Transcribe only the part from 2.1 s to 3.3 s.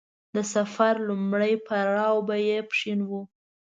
به يې پښين و.